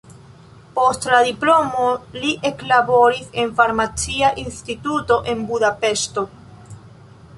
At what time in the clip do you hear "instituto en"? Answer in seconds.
4.45-5.45